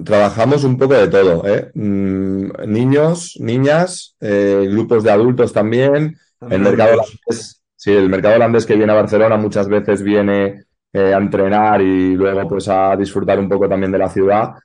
[0.04, 1.72] Trabajamos un poco de todo, ¿eh?
[1.76, 6.18] Mm, niños, niñas, eh, grupos de adultos también
[6.50, 11.14] el mercado holandés, sí, el mercado holandés que viene a Barcelona muchas veces viene eh,
[11.14, 14.56] a entrenar y luego pues a disfrutar un poco también de la ciudad.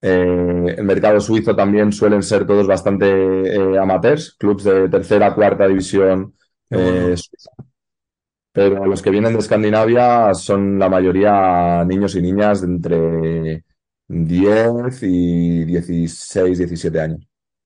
[0.00, 6.34] Eh, el mercado suizo también suelen ser todos bastante amateurs, clubes de tercera, cuarta división
[6.70, 7.50] suiza.
[8.52, 13.64] Pero los que vienen de Escandinavia son la mayoría niños y niñas de entre
[14.08, 17.20] 10 y 16, 17 años.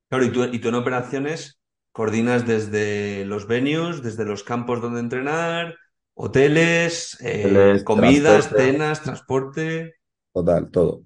[0.08, 1.60] Claro, y tú, y tú en operaciones
[1.92, 5.76] coordinas desde los venues, desde los campos donde entrenar,
[6.14, 9.94] hoteles, eh, comidas, cenas, transporte.
[10.32, 11.04] Total, todo.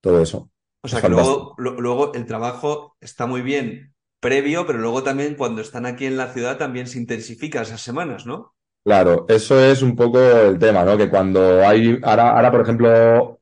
[0.00, 0.50] Todo eso.
[0.80, 3.91] O sea que luego, luego el trabajo está muy bien
[4.22, 8.24] previo, pero luego también cuando están aquí en la ciudad también se intensifica esas semanas,
[8.24, 8.54] ¿no?
[8.84, 10.96] Claro, eso es un poco el tema, ¿no?
[10.96, 13.40] Que cuando hay, ahora, ahora por ejemplo,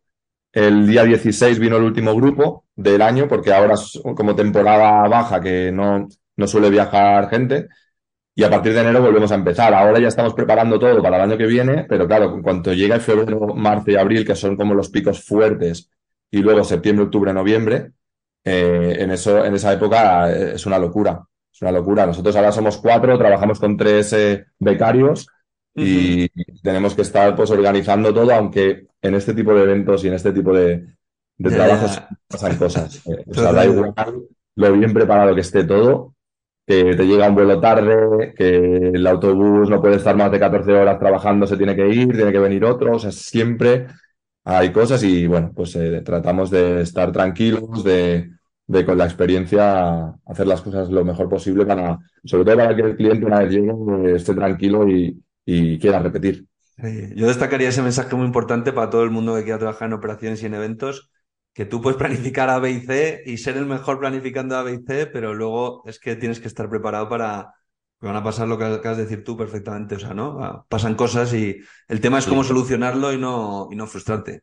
[0.53, 5.41] el día 16 vino el último grupo del año, porque ahora es como temporada baja,
[5.41, 7.69] que no, no suele viajar gente.
[8.35, 9.75] Y a partir de enero volvemos a empezar.
[9.75, 12.95] Ahora ya estamos preparando todo para el año que viene, pero claro, en cuanto llega
[12.95, 15.91] el febrero, marzo y abril, que son como los picos fuertes,
[16.31, 17.93] y luego septiembre, octubre, noviembre,
[18.45, 21.25] eh, en, eso, en esa época eh, es una locura.
[21.53, 22.07] Es una locura.
[22.07, 25.27] Nosotros ahora somos cuatro, trabajamos con tres eh, becarios
[25.75, 26.29] y
[26.63, 30.33] tenemos que estar pues organizando todo, aunque en este tipo de eventos y en este
[30.33, 30.95] tipo de,
[31.39, 33.03] trabajos pasan cosas.
[33.07, 33.95] o sea, da igual
[34.57, 36.15] lo bien preparado que esté todo,
[36.67, 38.57] que te llega un vuelo tarde, que
[38.95, 42.33] el autobús no puede estar más de 14 horas trabajando, se tiene que ir, tiene
[42.33, 43.87] que venir otro, o sea, siempre
[44.57, 48.31] hay cosas y bueno, pues eh, tratamos de estar tranquilos, de,
[48.85, 52.97] con la experiencia hacer las cosas lo mejor posible para, sobre todo para que el
[52.97, 55.23] cliente una vez llegue esté tranquilo y,
[55.81, 56.47] quiera repetir.
[57.17, 60.41] Yo destacaría ese mensaje muy importante para todo el mundo que quiera trabajar en operaciones
[60.43, 61.11] y en eventos,
[61.53, 64.79] que tú puedes planificar A, B y C y ser el mejor planificando A, y
[64.87, 67.53] C, pero luego es que tienes que estar preparado para
[68.01, 70.67] van a pasar lo que acabas de decir tú perfectamente, o sea, ¿no?
[70.69, 71.59] Pasan cosas y
[71.89, 74.43] el tema es cómo solucionarlo y no, y no frustrarte.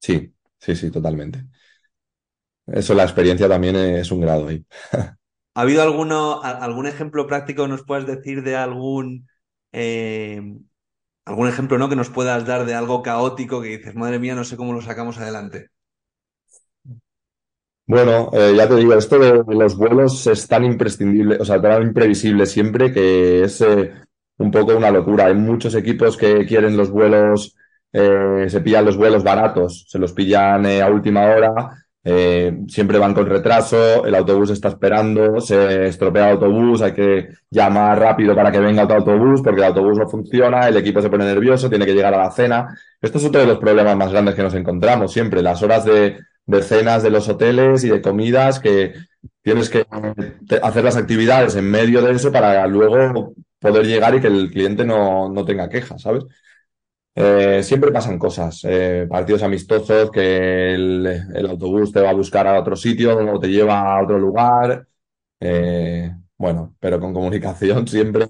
[0.00, 1.44] Sí, sí, sí, totalmente.
[2.66, 4.64] Eso, la experiencia también es un grado ahí.
[5.54, 9.28] ¿Ha habido alguno, algún ejemplo práctico que nos puedas decir de algún,
[9.72, 10.40] eh,
[11.24, 11.88] algún ejemplo ¿no?
[11.88, 14.82] que nos puedas dar de algo caótico que dices, madre mía, no sé cómo lo
[14.82, 15.70] sacamos adelante?
[17.88, 21.82] Bueno, eh, ya te digo, esto de los vuelos es tan imprescindible, o sea, tan
[21.82, 23.92] imprevisible siempre que es eh,
[24.36, 25.26] un poco una locura.
[25.26, 27.56] Hay muchos equipos que quieren los vuelos,
[27.90, 31.86] eh, se pillan los vuelos baratos, se los pillan a última hora,
[32.68, 37.98] siempre van con retraso, el autobús está esperando, se estropea el autobús, hay que llamar
[37.98, 41.24] rápido para que venga otro autobús porque el autobús no funciona, el equipo se pone
[41.24, 42.68] nervioso, tiene que llegar a la cena.
[43.00, 46.18] Esto es otro de los problemas más grandes que nos encontramos siempre, las horas de
[46.48, 48.94] de cenas de los hoteles y de comidas que
[49.42, 49.86] tienes que
[50.62, 54.84] hacer las actividades en medio de eso para luego poder llegar y que el cliente
[54.84, 56.24] no, no tenga quejas, ¿sabes?
[57.14, 62.58] Eh, siempre pasan cosas, eh, partidos amistosos, que el, autobús te va a buscar a
[62.58, 64.86] otro sitio o te lleva a otro lugar.
[65.40, 68.26] Eh, bueno, pero con comunicación siempre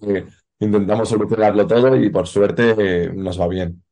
[0.59, 3.85] intentamos solucionarlo todo y por suerte nos va bien.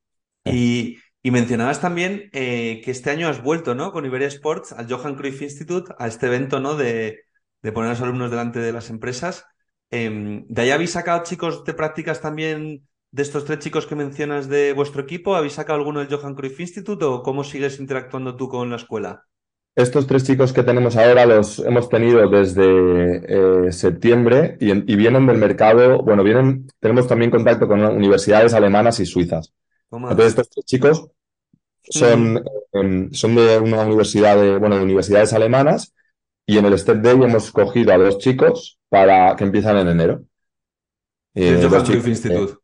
[0.45, 3.91] Y y mencionabas también eh, que este año has vuelto, ¿no?
[3.91, 6.77] Con Iberia Sports al Johan Cruyff Institute, a este evento, ¿no?
[6.77, 7.25] De,
[7.75, 9.45] poner a los alumnos delante de las empresas.
[9.91, 14.49] Em, ¿De ahí habéis sacado chicos de prácticas también de estos tres chicos que mencionas
[14.49, 15.35] de vuestro equipo?
[15.35, 19.25] ¿Habéis sacado alguno del Johan Cruyff Institute o cómo sigues interactuando tú con la escuela?
[19.75, 25.27] Estos tres chicos que tenemos ahora los hemos tenido desde eh, septiembre y, y, vienen
[25.27, 29.53] del mercado, bueno, vienen, tenemos también contacto con universidades alemanas y suizas.
[29.91, 31.11] Entonces, estos tres chicos
[31.91, 35.95] son, em, son de una universidad de, bueno, de universidades alemanas
[36.47, 40.25] y en el Step Day hemos cogido a dos chicos para que empiezan en enero.
[41.35, 42.55] del Johan Cruyff Institute.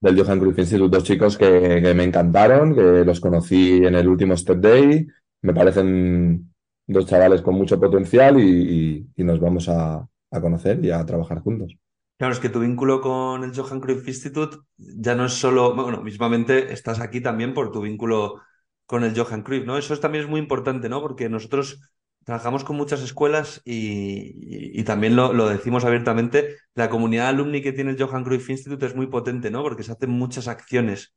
[0.00, 4.36] Del Johan Cruyff Institute, dos chicos que, me encantaron, que los conocí en el último
[4.36, 5.06] Step Day.
[5.42, 6.52] Me parecen
[6.86, 10.08] dos chavales con mucho potencial y, nos vamos a
[10.40, 11.76] conocer y a trabajar juntos.
[12.22, 16.02] Claro, es que tu vínculo con el Johan Cruyff Institute ya no es solo, bueno,
[16.02, 18.40] mismamente estás aquí también por tu vínculo
[18.86, 19.78] con el Johan Cruyff, ¿no?
[19.78, 21.00] Eso también es muy importante, ¿no?
[21.00, 21.80] Porque nosotros
[22.24, 28.02] trabajamos con muchas escuelas y, también lo, decimos abiertamente, la comunidad alumni que tiene el
[28.02, 29.62] Johan Cruyff Institute es muy potente, ¿no?
[29.62, 31.14] Porque se hacen muchas acciones.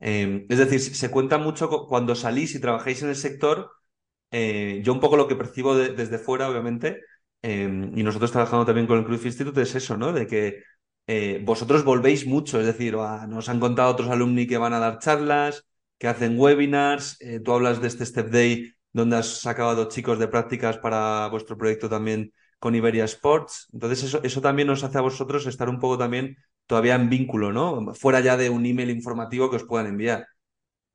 [0.00, 3.70] Eh, es decir, se cuenta mucho cuando salís y trabajáis en el sector,
[4.30, 7.00] eh, yo un poco lo que percibo desde fuera, obviamente,
[7.42, 10.12] Em, y nosotros trabajando también con el Cruyff Institute es eso, ¿no?
[10.12, 10.62] De que
[11.06, 14.98] eh, vosotros volvéis mucho, es decir, nos han contado otros alumni que van a dar
[14.98, 15.64] charlas,
[15.98, 20.28] que hacen webinars, eh, tú hablas de este Step Day donde has sacado chicos de
[20.28, 23.68] prácticas para vuestro proyecto también con Iberia Sports.
[23.72, 27.52] Entonces, eso, eso también nos hace a vosotros estar un poco también todavía en vínculo,
[27.52, 27.94] ¿no?
[27.94, 30.26] Fuera ya de un email informativo que os puedan enviar.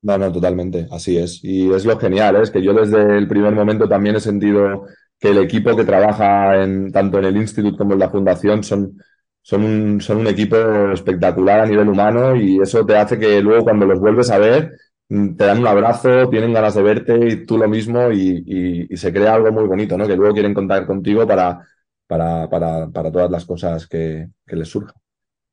[0.01, 1.43] No, no, totalmente, así es.
[1.43, 2.41] Y es lo genial, ¿eh?
[2.43, 4.85] es que yo desde el primer momento también he sentido
[5.17, 8.97] que el equipo que trabaja en, tanto en el instituto como en la fundación son,
[9.41, 10.57] son, un, son un equipo
[10.91, 14.73] espectacular a nivel humano y eso te hace que luego cuando los vuelves a ver
[15.37, 19.13] te dan un abrazo, tienen ganas de verte y tú lo mismo y, y, se
[19.13, 20.07] crea algo muy bonito, ¿no?
[20.07, 21.67] Que luego quieren contar contigo para,
[22.07, 24.95] para, para, para todas las cosas que, que les surjan.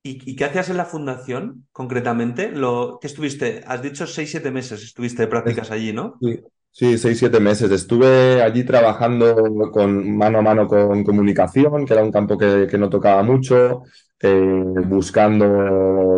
[0.02, 2.50] ¿Y, qué hacías en la fundación concretamente?
[2.50, 3.62] Lo, ¿Qué estuviste?
[3.66, 6.16] Has dicho seis, siete meses estuviste de prácticas allí, ¿no?
[6.22, 7.70] Sí, sí, seis, siete meses.
[7.70, 12.88] Estuve allí trabajando con mano a mano con comunicación, que era un campo que, no
[12.88, 13.82] tocaba mucho,
[14.20, 15.46] eh, buscando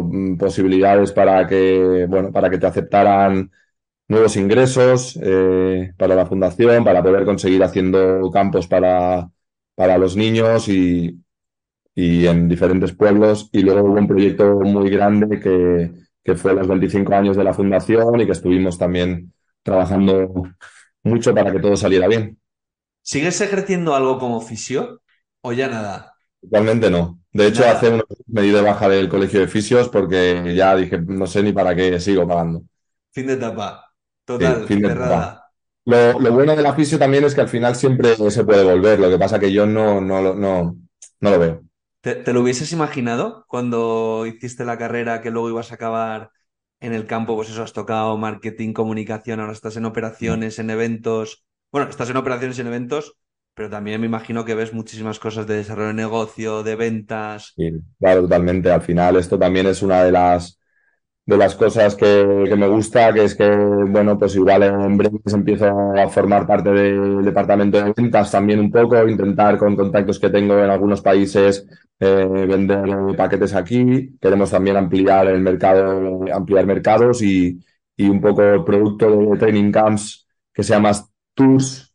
[0.02, 3.50] mm, posibilidades para que, bueno, para que te aceptaran
[4.08, 9.30] nuevos ingresos eh, para la fundación, para poder conseguir haciendo campos para,
[9.76, 11.22] para los niños y,
[11.94, 13.48] y en diferentes pueblos.
[13.52, 15.92] Y luego hubo un proyecto muy grande que,
[16.24, 20.32] que fue los 25 años de la fundación y que estuvimos también trabajando
[21.04, 22.38] mucho para que todo saliera bien.
[23.02, 25.02] ¿Sigues ejerciendo algo como fisio
[25.42, 26.14] o ya nada?
[26.42, 27.21] Realmente no.
[27.32, 31.00] De hecho, hace unos me di de baja del colegio de fisios porque ya dije,
[31.00, 32.62] no sé ni para qué sigo pagando.
[33.10, 33.92] Fin de etapa.
[34.24, 35.50] Total, fin de etapa.
[35.84, 39.00] Lo, lo, bueno de la fisio también es que al final siempre se puede volver.
[39.00, 40.76] Lo que pasa que yo no, no, no,
[41.20, 41.62] no lo veo.
[42.02, 46.30] ¿Te, lo hubieses imaginado cuando hiciste la carrera que luego ibas a acabar
[46.80, 47.36] en el campo?
[47.36, 51.44] Pues eso, has tocado marketing, comunicación, ahora estás en operaciones, en eventos.
[51.70, 53.16] Bueno, estás en operaciones y en eventos,
[53.54, 57.52] pero también me imagino que ves muchísimas cosas de desarrollo de negocio, de ventas.
[57.56, 58.70] Sí, claro, totalmente.
[58.70, 60.58] Al final esto también es una de las
[61.24, 62.04] de las cosas que,
[62.56, 67.24] me gusta, que es que, bueno, pues igual en breve empiezo a formar parte del
[67.24, 71.66] departamento de ventas también un poco, intentar con contactos que tengo en algunos países
[72.00, 74.16] eh, vender paquetes aquí.
[74.20, 77.60] Queremos también ampliar el mercado, ampliar mercados y,
[77.96, 81.91] y un poco el producto de training camps que sea más tours,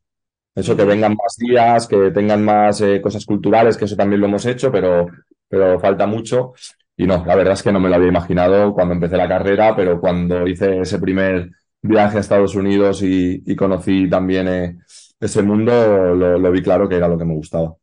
[0.58, 4.28] eso que vengan más días, que tengan más eh, cosas culturales, que eso también lo
[4.28, 5.06] hemos hecho, pero,
[5.48, 6.54] pero falta mucho.
[6.96, 9.76] Y no, la verdad es que no me lo había imaginado cuando empecé la carrera,
[9.76, 14.78] pero cuando hice ese primer viaje a Estados Unidos y, conocí también eh,
[15.20, 17.76] ese mundo, lo, vi claro que era lo que me gustaba.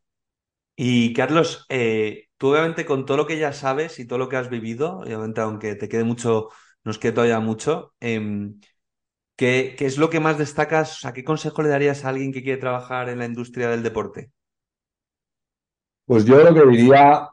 [0.76, 4.36] Y Carlos, eh, tú obviamente con todo lo que ya sabes y todo lo que
[4.36, 6.48] has vivido, obviamente aunque te quede mucho,
[6.82, 8.58] nos quede todavía mucho, em,
[9.36, 10.96] ¿qué, ¿qué, es lo que más destacas?
[10.96, 13.82] O sea, ¿qué consejo le darías a alguien que quiere trabajar en la industria del
[13.82, 14.30] deporte?
[16.06, 17.30] Pues yo lo que diría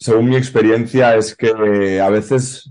[0.00, 2.70] según mi experiencia, es que a veces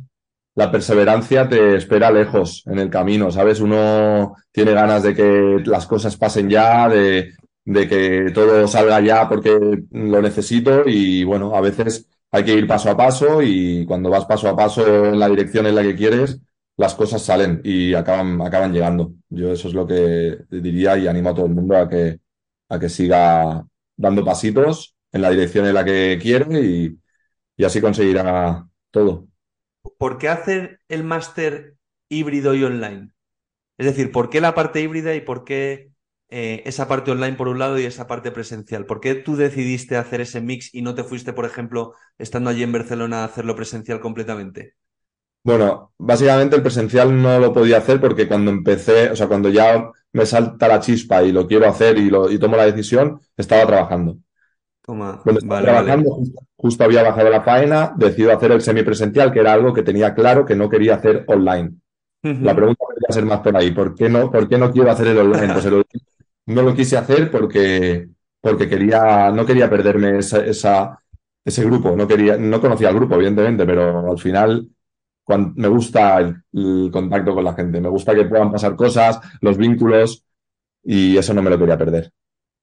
[0.55, 3.61] la perseverancia te espera lejos en el camino, ¿sabes?
[3.61, 9.57] Uno tiene ganas de que las cosas pasen ya, de, que todo salga ya porque
[9.91, 14.25] lo necesito y bueno, a veces hay que ir paso a paso y cuando vas
[14.25, 16.39] paso a paso en la dirección en la que quieres,
[16.79, 19.13] las cosas salen y acaban, llegando.
[19.29, 22.19] Yo eso es lo que diría y animo a todo el mundo a que,
[22.69, 23.65] a que siga
[23.97, 26.99] dando pasitos en la dirección en la que quiere y,
[27.57, 29.27] y así conseguirá todo.
[29.97, 31.75] ¿Por qué hacer el máster
[32.09, 33.11] híbrido y online?
[33.77, 35.91] Es decir, ¿por qué la parte híbrida y por qué
[36.29, 38.85] eh, esa parte online por un lado y esa parte presencial?
[38.87, 42.63] ¿Por qué tú decidiste hacer ese mix y no te fuiste, por ejemplo, estando allí
[42.63, 44.75] en Barcelona a hacerlo presencial completamente?
[45.43, 49.89] Bueno, básicamente el presencial no lo podía hacer porque cuando empecé, o sea, cuando ya
[50.13, 53.65] me salta la chispa y lo quiero hacer y, lo, y tomo la decisión, estaba
[53.65, 54.17] trabajando.
[54.81, 56.19] Toma, trabajando,
[56.57, 60.45] Justo, había bajado la faena, decido hacer el semipresencial, que era algo que tenía claro
[60.45, 61.73] que no quería hacer online.
[62.21, 65.07] La pregunta podría ser más por ahí, ¿por qué no, por qué no quiero hacer
[65.07, 65.53] el online?
[65.53, 65.65] Pues
[66.47, 68.09] no lo quise hacer porque,
[68.41, 70.99] porque quería, no quería perderme esa,
[71.45, 74.67] ese grupo, no, quería, no conocía al grupo, evidentemente, pero al final
[75.29, 79.59] cuando, me gusta el contacto con la gente, me gusta que puedan pasar cosas, los
[79.59, 80.25] vínculos,
[80.83, 82.11] y eso no me lo quería perder.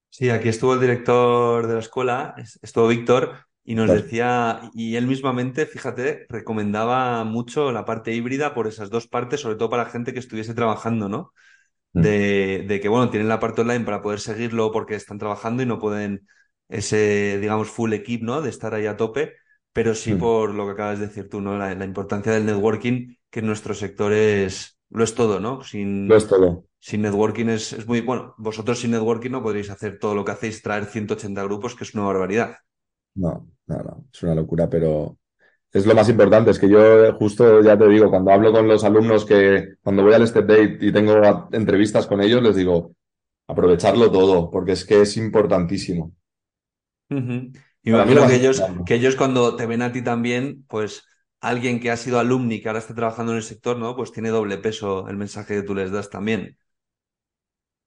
[0.09, 5.07] Sí, aquí estuvo el director de la escuela, estuvo Víctor, y nos decía, y él
[5.07, 10.11] mismamente, fíjate, recomendaba mucho la parte híbrida por esas dos partes, sobre todo para gente
[10.11, 11.31] que estuviese trabajando, ¿no?
[11.93, 12.01] Mm.
[12.01, 15.65] De, de, que, bueno, tienen la parte online para poder seguirlo porque están trabajando y
[15.65, 16.27] no pueden
[16.67, 18.41] ese, digamos, full equip, ¿no?
[18.41, 19.35] De estar ahí a tope,
[19.77, 20.17] pero sí mm.
[20.17, 21.55] por lo que acabas de decir tú, ¿no?
[21.55, 25.61] La, la, importancia del networking, que en nuestro sector es, lo es todo, ¿no?
[25.61, 28.33] Sin, lo es todo sin networking es, es, muy bueno.
[28.39, 31.93] Vosotros sin networking no podréis hacer todo lo que hacéis, traer 180 grupos, que es
[31.93, 32.55] una barbaridad.
[33.13, 35.19] No, no, no, es una locura, pero
[35.71, 36.49] es lo más importante.
[36.49, 40.15] Es que yo justo ya te digo, cuando hablo con los alumnos que cuando voy
[40.15, 41.21] al Step Date y tengo
[41.51, 42.95] entrevistas con ellos, les digo,
[43.47, 46.13] aprovecharlo todo, porque es que es importantísimo.
[47.87, 51.05] Y me imagino que ellos, que ellos cuando te ven a ti también, pues
[51.39, 53.95] alguien que ha sido alumni, que ahora está trabajando en el sector, ¿no?
[53.95, 56.57] Pues tiene doble peso el mensaje que tú les das también.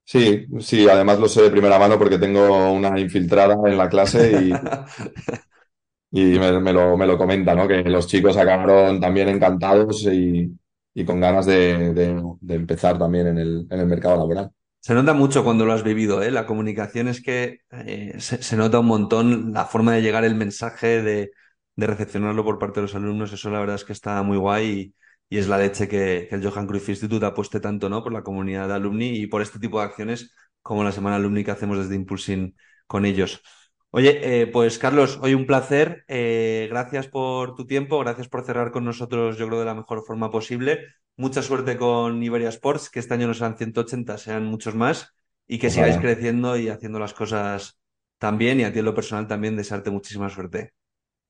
[0.04, 4.32] Sí, sí, además lo sé de primera mano porque tengo una infiltrada en la clase
[4.40, 4.52] y,
[6.12, 7.68] y me, lo, me, lo, comenta, ¿no?
[7.68, 10.56] Que los chicos acabaron también encantados y,
[11.04, 14.50] con ganas de, empezar también en el, en el mercado laboral.
[14.80, 16.30] Se nota mucho cuando lo has vivido, ¿eh?
[16.30, 21.02] La comunicación es que eh, se, nota un montón la forma de llegar el mensaje,
[21.02, 21.32] de,
[21.76, 23.32] recepcionarlo por parte de los alumnos.
[23.32, 24.94] Eso la verdad es que está muy guay
[25.28, 28.02] y, es la leche que, el Johan Cruyff Institute apueste tanto, ¿no?
[28.02, 31.44] Por la comunidad de alumni y por este tipo de acciones como la semana alumni
[31.44, 32.56] que hacemos desde Impulsing
[32.86, 33.42] con ellos.
[33.92, 36.04] Oye, eh, pues Carlos, hoy un placer.
[36.06, 40.04] Eh, gracias por tu tiempo, gracias por cerrar con nosotros, yo creo, de la mejor
[40.04, 40.86] forma posible.
[41.16, 45.12] Mucha suerte con Iberia Sports, que este año no sean 180, sean muchos más,
[45.46, 47.80] y que sigáis creciendo y haciendo las cosas
[48.18, 50.72] tan bien, y a ti en lo personal también desearte muchísima suerte.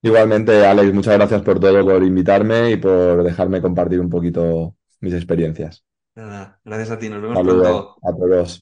[0.03, 5.13] Igualmente, Alex, muchas gracias por todo, por invitarme y por dejarme compartir un poquito mis
[5.13, 5.83] experiencias.
[6.15, 7.95] Nada, gracias a ti, nos vemos pronto.
[8.03, 8.61] A todos.